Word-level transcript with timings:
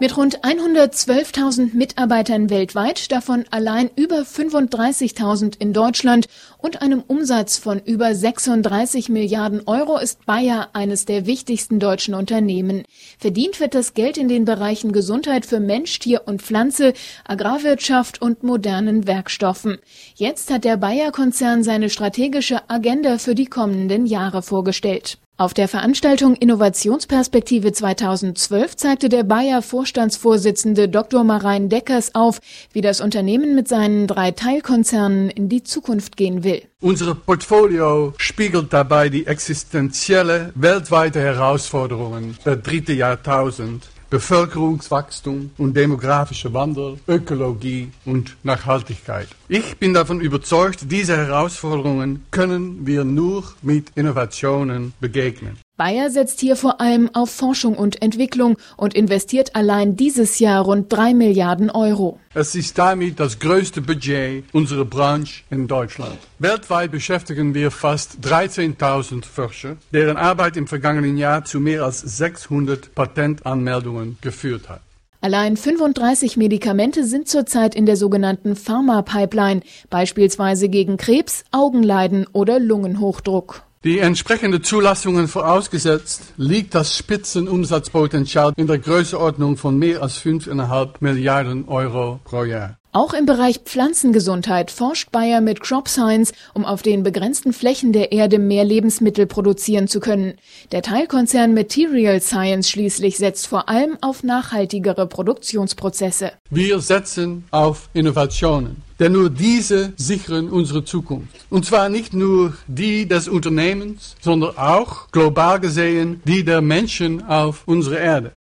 Mit 0.00 0.16
rund 0.16 0.40
112.000 0.40 1.74
Mitarbeitern 1.74 2.48
weltweit, 2.48 3.12
davon 3.12 3.44
allein 3.50 3.90
über 3.96 4.20
35.000 4.20 5.60
in 5.60 5.74
Deutschland 5.74 6.26
und 6.56 6.80
einem 6.80 7.04
Umsatz 7.06 7.58
von 7.58 7.80
über 7.80 8.14
36 8.14 9.10
Milliarden 9.10 9.60
Euro 9.66 9.98
ist 9.98 10.24
Bayer 10.24 10.70
eines 10.72 11.04
der 11.04 11.26
wichtigsten 11.26 11.80
deutschen 11.80 12.14
Unternehmen. 12.14 12.84
Verdient 13.18 13.60
wird 13.60 13.74
das 13.74 13.92
Geld 13.92 14.16
in 14.16 14.28
den 14.28 14.46
Bereichen 14.46 14.92
Gesundheit 14.92 15.44
für 15.44 15.60
Mensch, 15.60 15.98
Tier 15.98 16.22
und 16.24 16.40
Pflanze, 16.40 16.94
Agrarwirtschaft 17.26 18.22
und 18.22 18.42
modernen 18.42 19.06
Werkstoffen. 19.06 19.80
Jetzt 20.14 20.50
hat 20.50 20.64
der 20.64 20.78
Bayer-Konzern 20.78 21.62
seine 21.62 21.90
strategische 21.90 22.70
Agenda 22.70 23.18
für 23.18 23.34
die 23.34 23.44
kommenden 23.44 24.06
Jahre 24.06 24.40
vorgestellt. 24.40 25.18
Auf 25.40 25.54
der 25.54 25.68
Veranstaltung 25.68 26.34
Innovationsperspektive 26.34 27.72
2012 27.72 28.76
zeigte 28.76 29.08
der 29.08 29.22
Bayer 29.22 29.62
Vorstandsvorsitzende 29.62 30.86
Dr. 30.86 31.24
Marein 31.24 31.70
Deckers 31.70 32.14
auf, 32.14 32.42
wie 32.74 32.82
das 32.82 33.00
Unternehmen 33.00 33.54
mit 33.54 33.66
seinen 33.66 34.06
drei 34.06 34.32
Teilkonzernen 34.32 35.30
in 35.30 35.48
die 35.48 35.62
Zukunft 35.62 36.18
gehen 36.18 36.44
will. 36.44 36.60
Unser 36.82 37.14
Portfolio 37.14 38.12
spiegelt 38.18 38.70
dabei 38.74 39.08
die 39.08 39.26
existenzielle 39.26 40.52
weltweite 40.56 41.22
Herausforderungen 41.22 42.36
der 42.44 42.56
dritte 42.56 42.92
Jahrtausend 42.92 43.88
Bevölkerungswachstum 44.10 45.50
und 45.56 45.76
demografischer 45.76 46.52
Wandel, 46.52 46.98
Ökologie 47.06 47.92
und 48.04 48.36
Nachhaltigkeit. 48.42 49.28
Ich 49.48 49.78
bin 49.78 49.94
davon 49.94 50.20
überzeugt, 50.20 50.90
diese 50.90 51.16
Herausforderungen 51.16 52.26
können 52.30 52.86
wir 52.86 53.04
nur 53.04 53.44
mit 53.62 53.90
Innovationen 53.94 54.92
begegnen. 55.00 55.58
Bayer 55.80 56.10
setzt 56.10 56.40
hier 56.40 56.56
vor 56.56 56.78
allem 56.82 57.08
auf 57.14 57.30
Forschung 57.30 57.74
und 57.74 58.02
Entwicklung 58.02 58.58
und 58.76 58.92
investiert 58.92 59.56
allein 59.56 59.96
dieses 59.96 60.38
Jahr 60.38 60.62
rund 60.62 60.92
drei 60.92 61.14
Milliarden 61.14 61.70
Euro. 61.70 62.20
Es 62.34 62.54
ist 62.54 62.76
damit 62.76 63.18
das 63.18 63.38
größte 63.38 63.80
Budget 63.80 64.44
unserer 64.52 64.84
Branche 64.84 65.42
in 65.48 65.68
Deutschland. 65.68 66.18
Weltweit 66.38 66.90
beschäftigen 66.90 67.54
wir 67.54 67.70
fast 67.70 68.18
13.000 68.22 69.24
Forscher, 69.24 69.78
deren 69.90 70.18
Arbeit 70.18 70.58
im 70.58 70.66
vergangenen 70.66 71.16
Jahr 71.16 71.46
zu 71.46 71.60
mehr 71.60 71.84
als 71.84 72.02
600 72.02 72.94
Patentanmeldungen 72.94 74.18
geführt 74.20 74.68
hat. 74.68 74.82
Allein 75.22 75.56
35 75.56 76.36
Medikamente 76.36 77.04
sind 77.04 77.26
zurzeit 77.26 77.74
in 77.74 77.86
der 77.86 77.96
sogenannten 77.96 78.54
Pharma-Pipeline, 78.54 79.62
beispielsweise 79.88 80.68
gegen 80.68 80.98
Krebs, 80.98 81.44
Augenleiden 81.52 82.26
oder 82.34 82.60
Lungenhochdruck. 82.60 83.62
Die 83.82 83.98
entsprechende 83.98 84.60
Zulassungen 84.60 85.26
vorausgesetzt, 85.26 86.34
liegt 86.36 86.74
das 86.74 86.98
Spitzenumsatzpotenzial 86.98 88.52
in 88.56 88.66
der 88.66 88.78
Größenordnung 88.78 89.56
von 89.56 89.78
mehr 89.78 90.02
als 90.02 90.20
5,5 90.20 90.96
Milliarden 91.00 91.66
Euro 91.66 92.20
pro 92.24 92.44
Jahr. 92.44 92.79
Auch 92.92 93.14
im 93.14 93.24
Bereich 93.24 93.60
Pflanzengesundheit 93.64 94.72
forscht 94.72 95.12
Bayer 95.12 95.40
mit 95.40 95.60
Crop 95.60 95.86
Science, 95.86 96.32
um 96.54 96.64
auf 96.64 96.82
den 96.82 97.04
begrenzten 97.04 97.52
Flächen 97.52 97.92
der 97.92 98.10
Erde 98.10 98.40
mehr 98.40 98.64
Lebensmittel 98.64 99.26
produzieren 99.26 99.86
zu 99.86 100.00
können. 100.00 100.34
Der 100.72 100.82
Teilkonzern 100.82 101.54
Material 101.54 102.20
Science 102.20 102.68
schließlich 102.68 103.16
setzt 103.16 103.46
vor 103.46 103.68
allem 103.68 103.96
auf 104.00 104.24
nachhaltigere 104.24 105.06
Produktionsprozesse. 105.06 106.32
Wir 106.50 106.80
setzen 106.80 107.44
auf 107.52 107.88
Innovationen, 107.92 108.82
denn 108.98 109.12
nur 109.12 109.30
diese 109.30 109.92
sichern 109.96 110.48
unsere 110.48 110.84
Zukunft. 110.84 111.36
Und 111.48 111.64
zwar 111.64 111.90
nicht 111.90 112.12
nur 112.12 112.54
die 112.66 113.06
des 113.06 113.28
Unternehmens, 113.28 114.16
sondern 114.20 114.58
auch 114.58 115.12
global 115.12 115.60
gesehen 115.60 116.22
die 116.24 116.44
der 116.44 116.60
Menschen 116.60 117.22
auf 117.22 117.62
unserer 117.66 118.00
Erde. 118.00 118.32